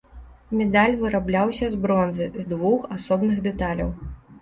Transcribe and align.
Медаль 0.61 0.95
вырабляўся 1.01 1.69
з 1.75 1.83
бронзы, 1.85 2.31
з 2.41 2.49
двух 2.57 2.91
асобных 2.99 3.49
дэталяў. 3.49 3.99